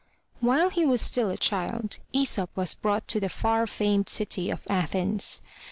While 0.39 0.71
he 0.71 0.83
was 0.83 0.99
still 0.99 1.29
a 1.29 1.37
child, 1.37 1.99
Aesop 2.11 2.49
was 2.57 2.73
brought 2.73 3.07
to 3.09 3.19
the 3.19 3.29
far 3.29 3.67
famed 3.67 4.09
city 4.09 4.49
of 4.49 4.65
Athens. 4.67 5.43